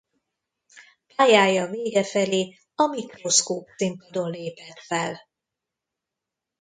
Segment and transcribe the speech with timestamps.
[1.15, 5.19] Pályája vége felé a Mikroszkóp Színpadon lépett fel.